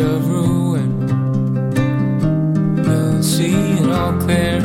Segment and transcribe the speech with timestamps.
[0.00, 0.90] of ruin.
[2.84, 4.60] You'll see it all clear.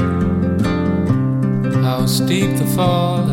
[1.84, 3.25] How steep the fall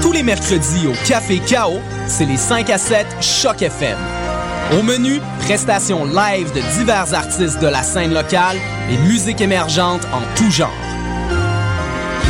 [0.00, 3.98] Tous les mercredis au Café Chaos, c'est les 5 à 7 Choc FM.
[4.78, 8.58] Au menu, prestations live de divers artistes de la scène locale
[8.90, 10.70] et musique émergente en tout genre.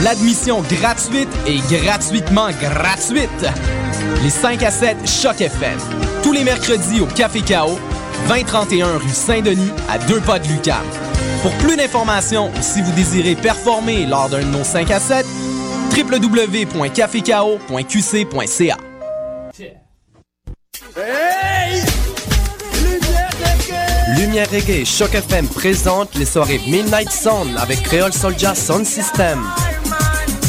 [0.02, 3.46] L'admission gratuite et gratuitement gratuite.
[4.22, 5.78] Les 5 à 7 Choc FM.
[6.22, 7.78] Tous les mercredis au Café Chaos,
[8.28, 10.84] 2031 rue Saint-Denis, à deux pas de Lucam.
[11.42, 15.26] Pour plus d'informations ou si vous désirez performer lors d'un de nos 5 à 7,
[15.96, 18.76] www.cafecao.qc.ca.
[24.16, 29.38] Lumière Reggae Choc FM présente les soirées Midnight Sound avec Creole Soldier Sound System.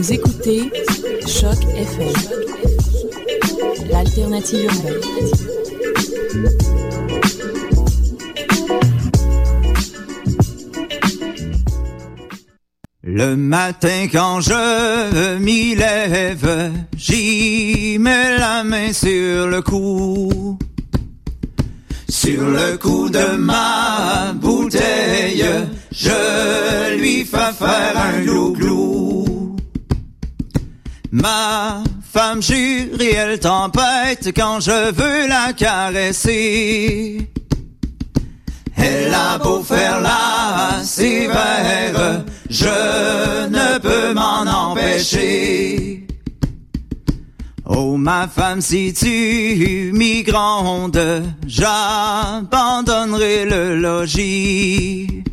[0.00, 0.72] Vous écoutez
[1.26, 2.08] Choc FM,
[3.90, 5.30] l'alternative urbaine.
[13.02, 20.56] Le matin quand je m'y lève, j'y mets la main sur le cou.
[22.08, 25.44] Sur le cou de ma bouteille,
[25.92, 29.09] je lui fais faire un glou-glou.
[31.12, 37.28] Ma femme jure et elle tempête quand je veux la caresser.
[38.76, 46.06] Elle a beau faire la sévère, je ne peux m'en empêcher.
[47.66, 55.24] Oh ma femme, si tu m'y grondes, j'abandonnerai le logis.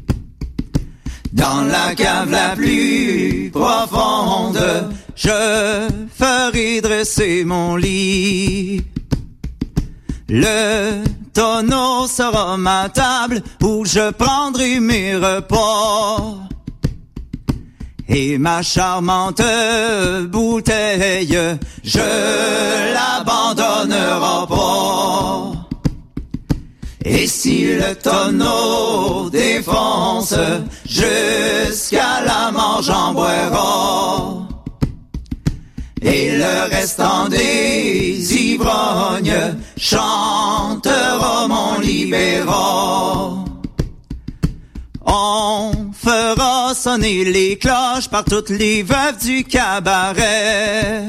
[1.34, 4.60] Dans la cave la plus profonde,
[5.18, 8.84] je ferai dresser mon lit.
[10.30, 16.36] Le tonneau sera ma table où je prendrai mes repas.
[18.08, 19.42] Et ma charmante
[20.30, 21.38] bouteille,
[21.84, 25.52] je l'abandonnerai pas.
[27.04, 30.36] Et si le tonneau défonce,
[30.86, 34.37] jusqu'à la mort j'en boirai.
[36.38, 43.44] Le restant des ivrognes chantera mon libéra.
[45.04, 51.06] On fera sonner les cloches par toutes les veuves du cabaret.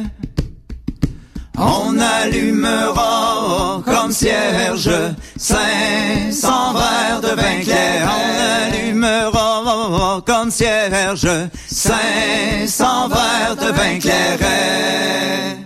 [1.59, 4.91] On allumera comme cierge
[5.38, 8.08] 500 verres de vin clair.
[8.08, 11.29] On allumera comme cierge
[11.69, 15.58] 500 verres de vin clair.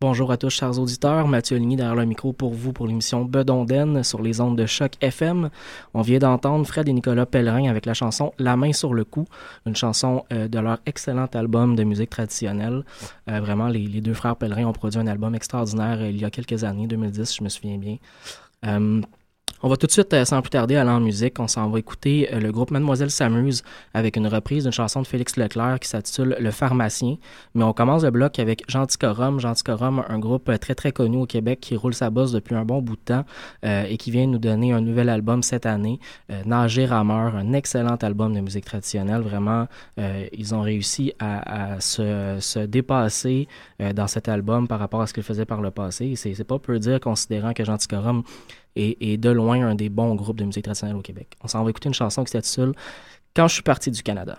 [0.00, 1.26] Bonjour à tous, chers auditeurs.
[1.26, 4.92] Mathieu Ligny derrière le micro pour vous pour l'émission Bedonden sur les ondes de choc
[5.00, 5.50] FM.
[5.92, 9.24] On vient d'entendre Fred et Nicolas Pellerin avec la chanson La main sur le cou,
[9.66, 12.84] une chanson euh, de leur excellent album de musique traditionnelle.
[13.28, 16.30] Euh, vraiment, les, deux frères Pellerin ont produit un album extraordinaire euh, il y a
[16.30, 17.96] quelques années, 2010, je me souviens bien.
[19.60, 21.40] On va tout de suite, euh, sans plus tarder, aller en musique.
[21.40, 25.06] On s'en va écouter euh, le groupe Mademoiselle s'amuse avec une reprise d'une chanson de
[25.06, 27.16] Félix Leclerc qui s'intitule Le pharmacien.
[27.54, 29.40] Mais on commence le bloc avec Genticorum.
[29.40, 32.64] Genticorum, un groupe euh, très très connu au Québec qui roule sa bosse depuis un
[32.64, 33.24] bon bout de temps
[33.64, 35.98] et qui vient nous donner un nouvel album cette année,
[36.46, 39.20] Nager Rameur, un excellent album de musique traditionnelle.
[39.20, 39.66] Vraiment,
[39.96, 43.48] ils ont réussi à, se, se dépasser
[43.94, 46.14] dans cet album par rapport à ce qu'ils faisaient par le passé.
[46.16, 48.22] C'est pas peu dire considérant que Genticorum
[48.78, 51.36] est de loin un des bons groupes de musique traditionnelle au Québec.
[51.42, 52.72] On s'en va écouter une chanson qui s'intitule
[53.34, 54.38] Quand je suis parti du Canada.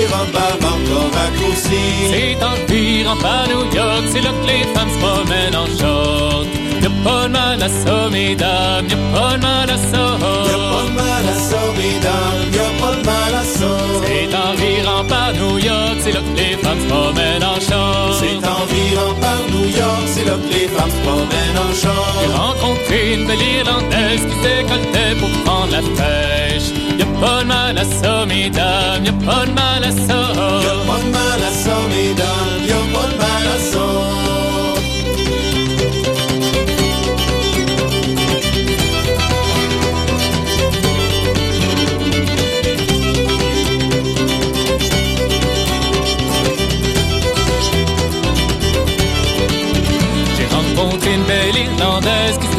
[0.00, 1.84] Paris, les robes avaient encore raccourci.
[2.10, 6.46] C'est en par New York, c'est là que les femmes se promènent en short.
[6.82, 9.98] Y'a pas de mal à ça, mesdames, y'a pas de mal à ça.
[9.98, 13.70] Y a pas de mal à ça, mesdames, y a pas de mal à ça.
[14.06, 18.14] C'est en par New York, c'est là que les femmes se promènent en short.
[18.20, 21.82] C'est en virant par New York, c'est là que les femmes se promènent en J'ai
[21.82, 22.46] char.
[22.46, 26.79] rencontré une belle Irlandaise qui décolletait pour prendre la pêche.
[27.00, 31.50] Y'a pas de mal à ça, mesdames, y'a pas de mal à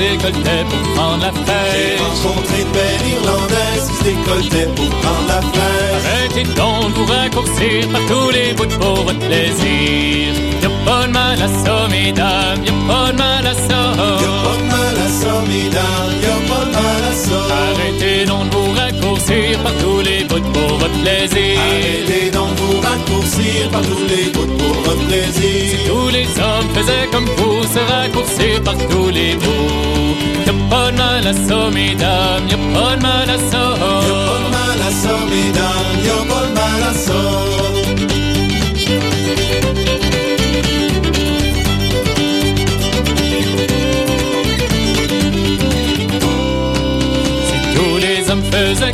[0.01, 2.01] décolletait pour prendre la J'ai pêche.
[2.01, 6.05] rencontré une belle Irlandaise qui se décolletait pour prendre la pêche.
[6.13, 10.33] Arrêtez donc pour raccourcir par tous les bouts pour votre plaisir.
[10.63, 13.81] Y'a pas de mal à ça, mesdames, y'a pas de mal à ça.
[14.23, 17.39] Y a pas de mal à ça, mesdames, y a pas de mal à ça.
[17.63, 18.60] Arrêtez donc de vous
[19.01, 21.59] raccourcir par tous les bouts pour votre plaisir.
[21.59, 25.79] Arrêtez donc vous raccourcir par tous les bouts pour votre plaisir.
[25.87, 30.15] Tous les hommes faisaient comme vous, se raccourcir par tous les bouts.
[30.45, 33.63] Y'a pas de mal à ça, mesdames, y'a pas de mal à ça.
[33.63, 37.80] Y a pas de mal à ça, mesdames, y a pas de mal à ça.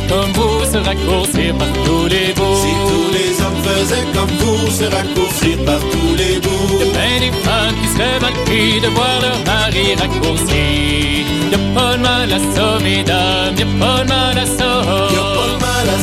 [0.08, 2.60] Comme vous, se raccourcir par tous les bouts.
[2.62, 6.92] Si tous les hommes faisaient comme vous, se raccourcir par tous les bouts.
[6.94, 7.88] Ben des femmes qui
[8.22, 11.24] mal pris de voir leur mari raccourci.
[11.52, 15.57] Y'a pas de mal à ça, mesdames, y'a pas de mal à ça.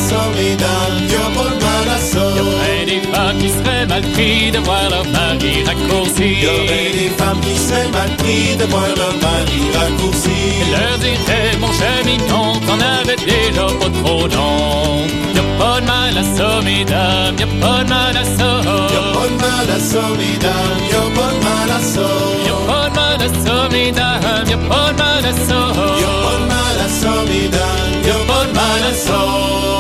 [0.05, 2.21] Y a pas de mal à ça, mesdames, y a pas de mal à ça.
[2.61, 6.41] Ben des femmes qui seraient mal pris de voir leur mari raccourci.
[6.41, 10.37] Y aurait des femmes qui seraient mal pris de voir leur mari raccourci.
[10.71, 15.07] leur dirait mon chemignon t'en avais déjà pas trop long.
[15.33, 18.49] Y'a pas de mal à mesdames, y'a pas de mal à ça.
[18.61, 22.07] Y a pas de mal à ça, mesdames, y a pas mal à ça.
[22.45, 25.59] Y'a pas de mal à mesdames, y'a pas mal à ça.
[25.99, 29.74] Y a pas de mal à ça, mesdames, y a pas mal à ça.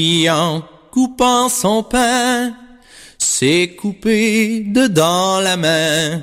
[0.00, 2.54] Fille en coupant son pain
[3.18, 6.22] s'est coupée dedans la main.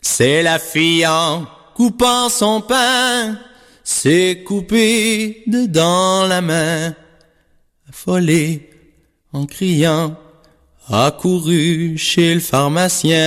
[0.00, 1.46] C'est la fille en
[1.76, 3.38] coupant son pain
[3.84, 6.96] s'est coupée dedans la main.
[7.88, 8.68] Affolée
[9.32, 10.16] en criant,
[10.90, 11.16] a
[11.96, 13.20] chez le pharmacien.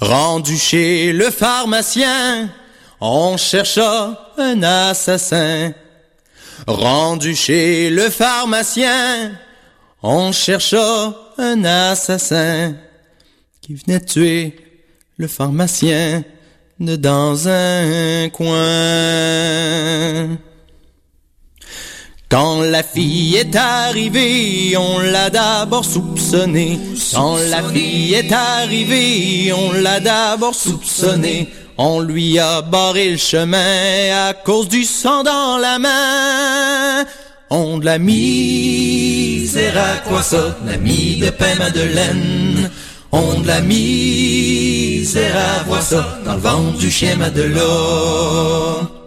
[0.00, 2.48] Rendu chez le pharmacien,
[3.02, 5.74] on chercha un assassin.
[6.66, 9.32] Rendu chez le pharmacien,
[10.02, 12.76] on chercha un assassin
[13.60, 14.56] qui venait tuer
[15.16, 16.22] le pharmacien
[16.78, 18.52] de dans un coin.
[22.28, 26.78] Quand la fille est arrivée, on l'a d'abord soupçonné.
[27.12, 31.48] Quand la fille est arrivée, on l'a d'abord soupçonné.
[31.78, 37.04] On lui a barré le chemin à cause du sang dans la main.
[37.50, 42.70] On l'a misère à quoi ça, l'ami de pain Madeleine.
[43.10, 49.01] On l'a misère à voir ça dans le ventre du chien Madelon.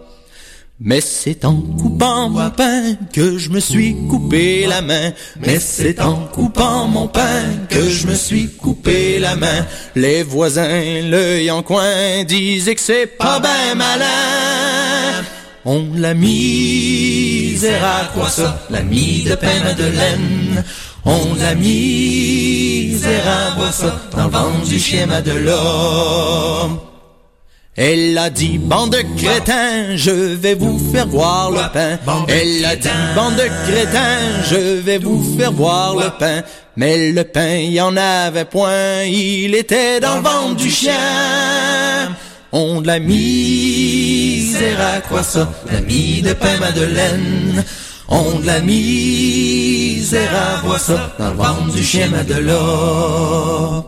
[0.78, 5.12] Mais c'est en coupant mon pain que je me suis coupé la main.
[5.40, 9.64] Mais c'est en coupant mon pain que je me suis coupé la main.
[9.94, 15.24] Les voisins, l'œil en coin, disaient que c'est pas ben malin.
[15.64, 20.62] On l'a misère à quoi ça, l'ami de pain Madeleine.
[21.06, 26.80] On l'a misère à voir ça dans le ventre du chien Madelon.
[27.76, 31.98] Elle a dit, bande de crétins, je vais vous faire voir le pain.
[32.26, 36.42] Elle a dit, bande de crétins, je vais vous faire voir le pain.
[36.76, 40.94] Mais le pain, il y en avait point, il était dans le ventre du chien.
[42.50, 47.62] On l'a misère à quoi ça, l'ami de pain Madeleine.
[48.08, 51.14] On l'a misère à voir ça?
[51.18, 53.84] Dans le ventre du chien Madelon.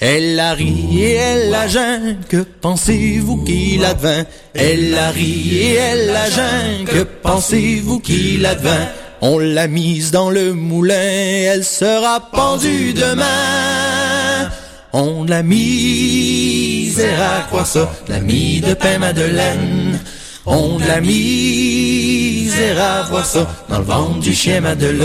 [0.00, 4.24] Elle a ri et elle a jeun, que pensez-vous qu'il advint?
[4.54, 8.86] Elle a ri et elle a jeun, que pensez-vous qu'il advint?
[9.20, 14.48] On l'a mise dans le moulin, elle sera pendue demain.
[14.92, 19.98] On l'a misère à quoi ça, l'ami de pain Madeleine.
[20.46, 23.48] On l'a misère à voir ça?
[23.68, 25.04] Dans le ventre du chien Madelon.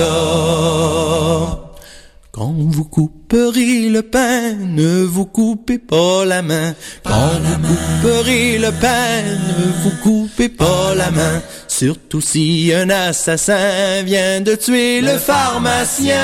[2.31, 2.85] Quand vous
[3.33, 6.75] couperez le pain, ne vous coupez pas la main.
[7.03, 7.31] Quand
[7.63, 11.41] vous couperez le pain, ne vous coupez pas la main.
[11.67, 16.15] Surtout si un assassin vient de tuer le pharmacien.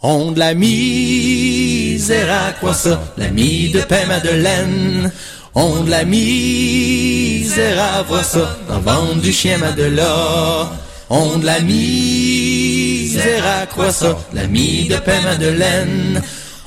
[0.00, 5.12] On de la misère à quoi ça, l'ami de pain Madeleine.
[5.54, 10.68] On de la misère à voir ça dans le ventre du chien Madelon.
[11.10, 12.83] On de la misère
[13.18, 14.94] à quoi ça, l'ami de.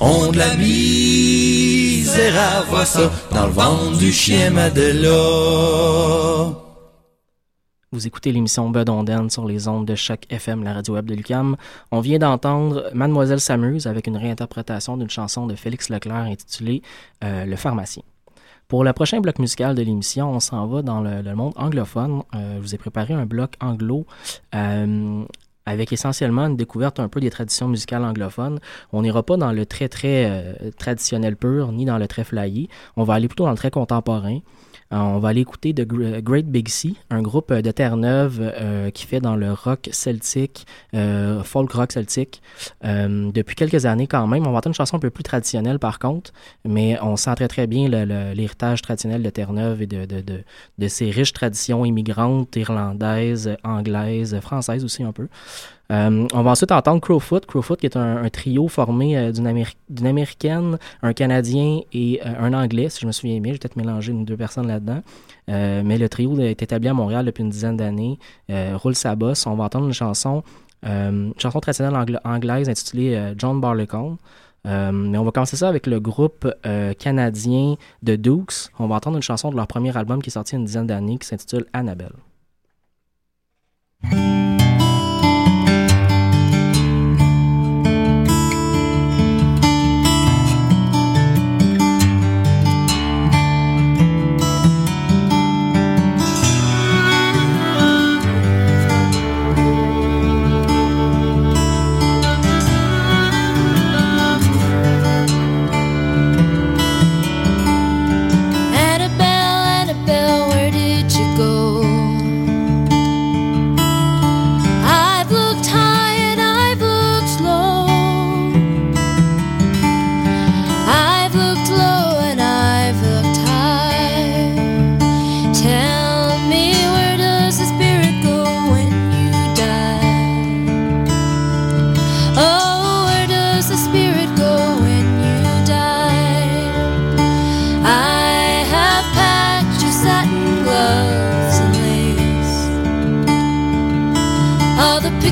[0.00, 6.56] On de la misère à ça dans le ventre du chien Madelon.
[7.90, 11.56] Vous écoutez l'émission Bedonden sur les ondes de Choc FM, la radio web de Lucam.
[11.90, 16.82] On vient d'entendre Mademoiselle s'amuse avec une réinterprétation d'une chanson de Félix Leclerc intitulée
[17.24, 18.02] euh, Le pharmacien.
[18.68, 22.22] Pour le prochain bloc musical de l'émission, on s'en va dans le, le monde anglophone.
[22.34, 24.06] Euh, je vous ai préparé un bloc anglo
[24.54, 25.24] euh,
[25.68, 28.58] avec essentiellement une découverte un peu des traditions musicales anglophones.
[28.92, 32.68] On n'ira pas dans le très très euh, traditionnel pur, ni dans le très flyé.
[32.96, 34.38] On va aller plutôt dans le très contemporain.
[34.92, 38.40] Euh, on va aller écouter The Gr- Great Big Sea, un groupe euh, de Terre-Neuve
[38.40, 42.40] euh, qui fait dans le rock celtique, euh, folk rock celtique,
[42.84, 44.46] euh, depuis quelques années quand même.
[44.46, 46.32] On va entendre une chanson un peu plus traditionnelle par contre,
[46.64, 50.42] mais on sent très très bien l'héritage traditionnel de Terre-Neuve et de, de, de,
[50.78, 55.28] de ses riches traditions immigrantes, irlandaises, anglaises, françaises aussi un peu.
[55.90, 57.46] Euh, on va ensuite entendre Crowfoot.
[57.46, 62.34] Crowfoot qui est un, trio formé euh, d'une Améri- d'une Américaine, un Canadien et euh,
[62.40, 63.52] un Anglais, si je me souviens bien.
[63.54, 65.02] J'ai peut-être mélangé une deux personnes là-dedans.
[65.48, 68.18] Mais le trio est établi à Montréal depuis une dizaine d'années.
[68.50, 69.46] Roule sa bosse.
[69.46, 70.42] On va entendre une chanson,
[70.84, 74.18] chanson traditionnelle angla- anglaise intitulée John Barleycorn.
[74.66, 76.46] Mais on va commencer ça avec le groupe
[76.98, 78.68] canadien de Dukes.
[78.78, 81.16] On va entendre une chanson de leur premier album qui est sorti une dizaine d'années
[81.16, 82.12] qui s'intitule Annabelle.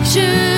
[0.09, 0.56] 是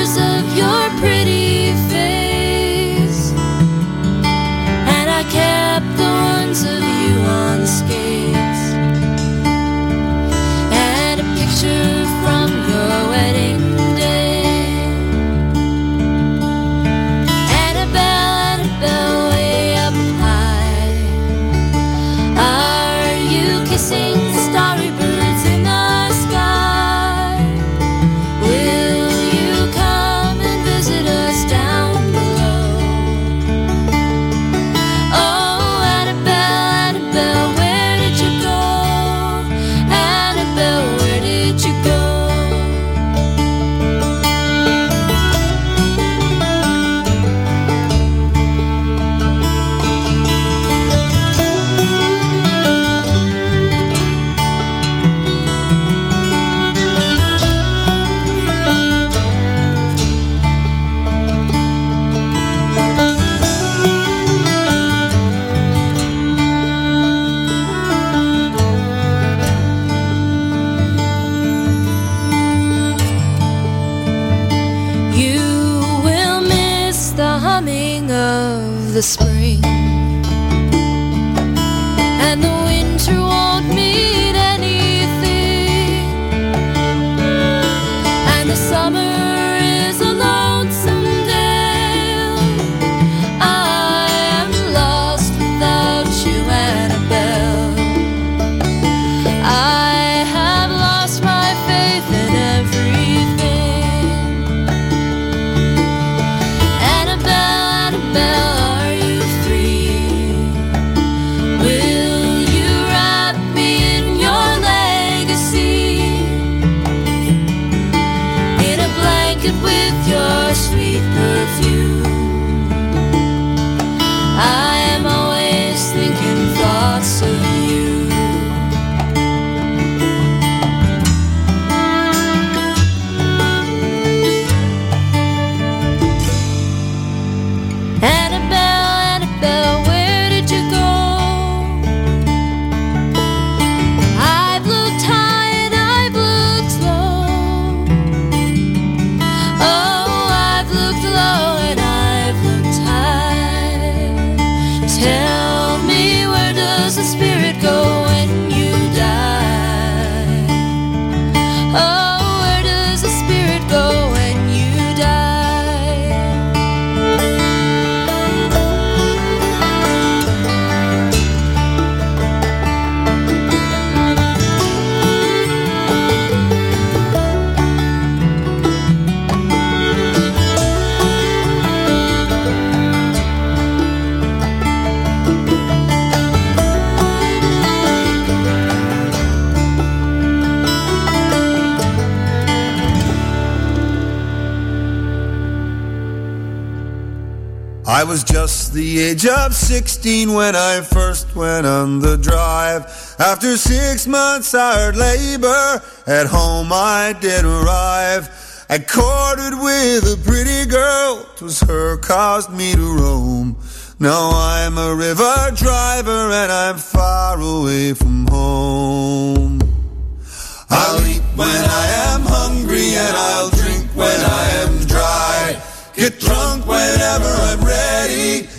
[199.08, 202.82] age of 16 when I first went on the drive.
[203.18, 208.28] After six months hard labor, at home I did arrive.
[208.68, 213.56] I courted with a pretty girl, 'twas her caused me to roam.
[213.98, 218.37] Now I'm a river driver and I'm far away from home.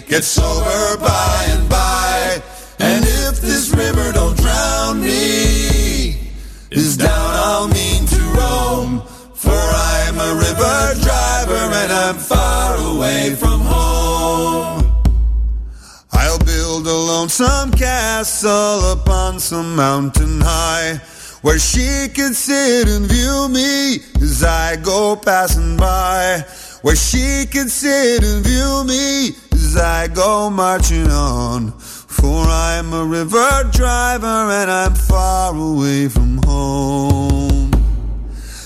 [0.10, 2.42] Get sober by and by.
[2.80, 6.18] And if this river don't drown me,
[6.72, 9.02] is down I'll mean to roam.
[9.36, 14.84] For I'm a river driver and I'm far away from home.
[16.12, 21.00] I'll build a lonesome castle upon some mountain high
[21.42, 26.44] where she can sit and view me as I go passing by.
[26.82, 29.36] Where she can sit and view me
[29.70, 31.72] as I go marching on.
[32.18, 37.72] For I'm a river driver and I'm far away from home.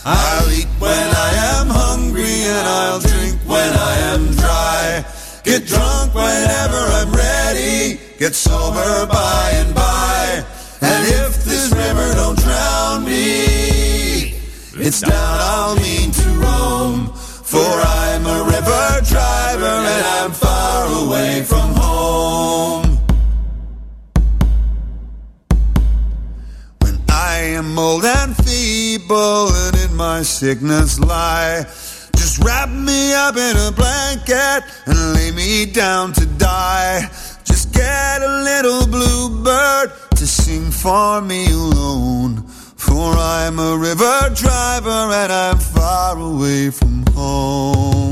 [0.06, 5.06] I'll eat when I am hungry and I'll drink when I am dry.
[5.44, 10.46] Get drunk whenever I'm ready, get sober by and by.
[10.82, 14.36] And if this river don't drown me,
[14.76, 15.43] it's down
[21.44, 22.98] away from home.
[26.82, 31.66] When I am old and feeble and in my sickness lie,
[32.16, 37.10] Just wrap me up in a blanket and lay me down to die.
[37.44, 42.44] Just get a little bluebird to sing for me alone.
[42.78, 48.03] For I'm a river driver and I'm far away from home.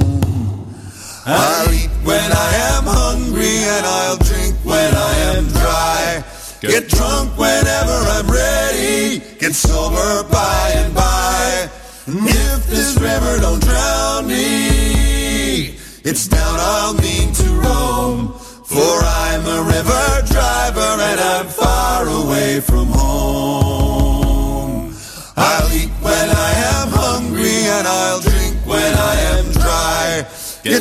[1.33, 6.23] I'll eat when I am hungry and I'll drink when I am dry.
[6.59, 9.19] Get drunk whenever I'm ready.
[9.39, 11.69] Get sober by and by.
[12.07, 18.33] And if this river don't drown me, it's down I'll mean to roam.
[18.65, 24.93] For I'm a river driver and I'm far away from home.
[25.37, 29.50] I'll eat when I am hungry and I'll drink when I am.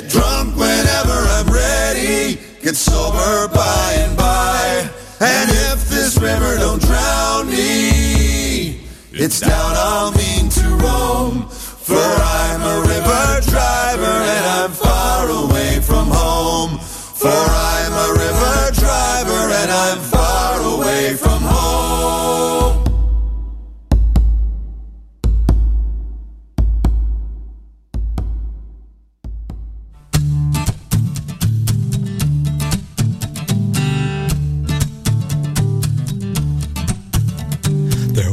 [0.01, 2.41] Get drunk whenever I'm ready.
[2.63, 4.89] Get sober by and by.
[5.21, 8.81] And if this river don't drown me,
[9.13, 11.49] it's down I'll mean to roam.
[11.51, 16.79] For I'm a river driver and I'm far away from home.
[16.79, 17.60] For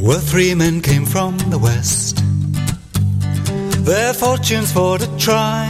[0.08, 2.24] Were three men came from the west,
[3.84, 5.66] their fortunes for to try.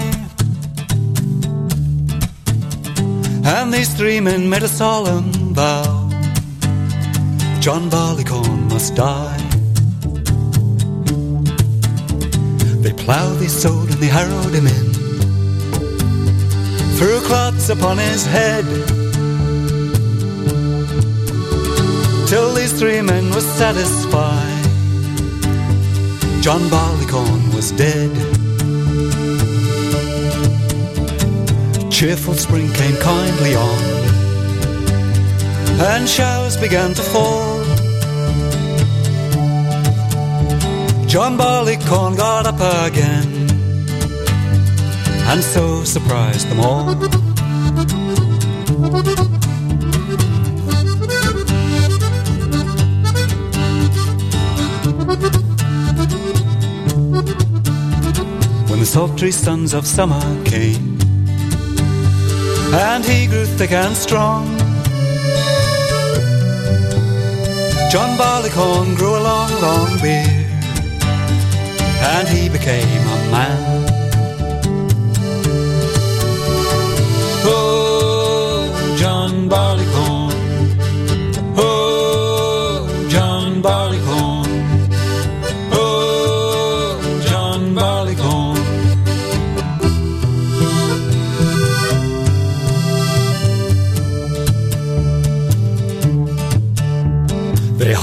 [3.44, 6.08] And these three men made a solemn vow
[7.60, 9.38] John Barleycorn must die.
[12.84, 14.94] They ploughed, they sowed, and they harrowed him in.
[16.98, 18.97] Threw clods upon his head.
[22.28, 24.64] Till these three men were satisfied.
[26.42, 28.12] John Barleycorn was dead.
[31.90, 33.82] Cheerful spring came kindly on,
[35.94, 37.64] and showers began to fall.
[41.08, 42.60] John Barleycorn got up
[42.90, 43.50] again,
[45.32, 47.27] and so surprised them all.
[58.98, 60.98] Sultry suns of summer came,
[62.74, 64.44] and he grew thick and strong.
[67.92, 70.50] John Barleycorn grew a long, long beard,
[72.16, 73.77] and he became a man.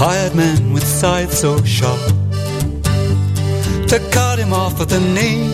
[0.06, 1.98] Hired men with scythes so sharp
[3.88, 5.48] to cut him off at the knee.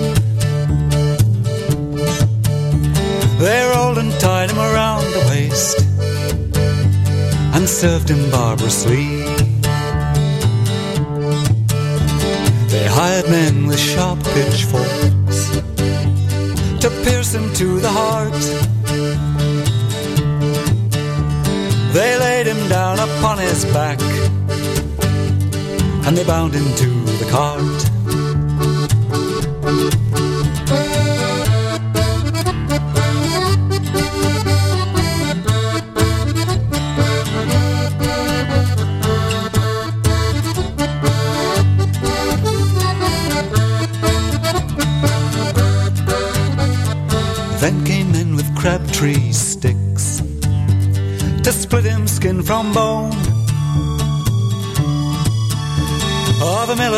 [3.39, 5.79] They rolled and tied him around the waist
[7.55, 9.07] and served him barbarously.
[12.73, 15.41] They hired men with sharp pitchforks
[16.83, 18.43] to pierce him to the heart.
[21.95, 24.01] They laid him down upon his back
[26.11, 26.89] and they bound him to
[27.21, 27.61] the cart.
[47.61, 50.23] Then came men with crabtree sticks
[51.45, 53.30] to split him skin from bone.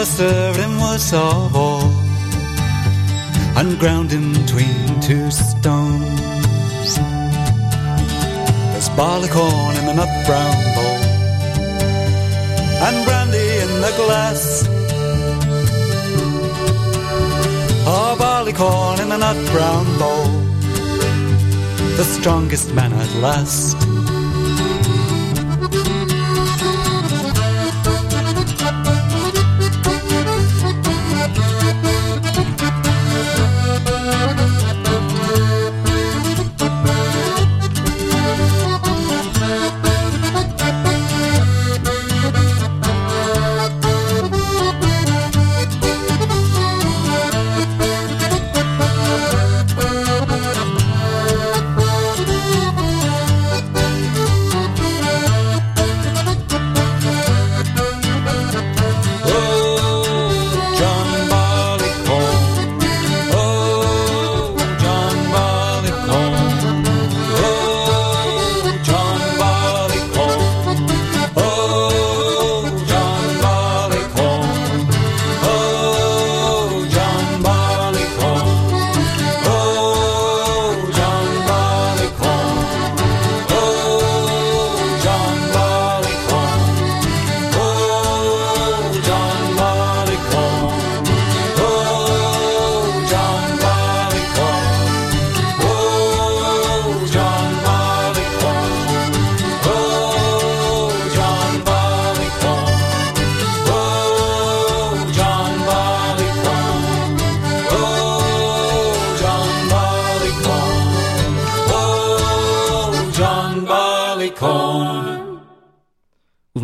[0.02, 1.88] Oh, served him worst of all
[3.56, 6.96] and ground him between two stones.
[8.72, 11.02] There's barleycorn in the nut brown bowl
[12.86, 14.66] and brandy in the glass.
[17.86, 20.26] Oh, barleycorn in the nut brown bowl,
[21.96, 23.91] the strongest man at last.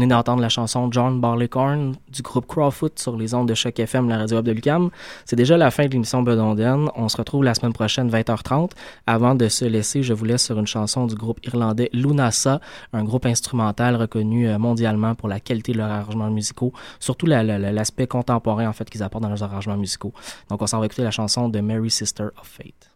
[0.08, 4.18] D'entendre la chanson John Barleycorn du groupe Crowfoot sur les ondes de Choc FM, la
[4.18, 4.90] radio web de Lucam.
[5.24, 6.88] C'est déjà la fin de l'émission Bedonden.
[6.96, 8.70] On se retrouve la semaine prochaine, 20h30.
[9.06, 12.60] Avant de se laisser, je vous laisse sur une chanson du groupe irlandais Lunasa,
[12.92, 17.42] un groupe instrumental reconnu euh, mondialement pour la qualité de leurs arrangements musicaux, surtout la-
[17.42, 20.12] la- la- l'aspect contemporain en fait qu'ils apportent dans leurs arrangements musicaux.
[20.50, 22.90] Donc on s'en va écouter la chanson de Mary Sister of Fate.